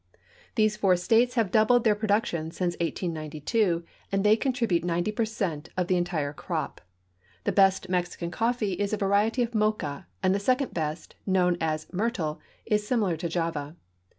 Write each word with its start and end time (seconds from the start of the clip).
These 0.55 0.77
four 0.77 0.95
states 0.95 1.35
have 1.35 1.51
doubled 1.51 1.83
their 1.83 1.93
production 1.93 2.49
since 2.49 2.73
1892, 2.77 3.83
and 4.11 4.23
they 4.23 4.35
contribute 4.35 4.83
90 4.83 5.11
per 5.11 5.25
cent 5.25 5.69
of 5.77 5.85
the 5.85 5.95
entire 5.95 6.33
crop. 6.33 6.81
The 7.43 7.51
best 7.51 7.87
Mexican 7.87 8.31
coffee 8.31 8.73
is 8.73 8.93
a 8.93 8.97
variety 8.97 9.43
of 9.43 9.53
mocha, 9.53 10.07
and 10.23 10.33
the 10.33 10.39
second 10.39 10.73
best, 10.73 11.13
known 11.27 11.55
as 11.61 11.85
myrtle, 11.93 12.39
is 12.65 12.87
similar 12.87 13.15
to 13.17 13.29
Java. 13.29 13.75